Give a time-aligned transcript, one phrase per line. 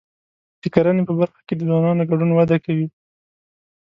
[0.61, 2.87] د کرنې په برخه کې د ځوانانو ګډون وده کوي.